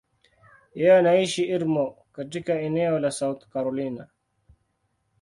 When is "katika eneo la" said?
2.13-3.11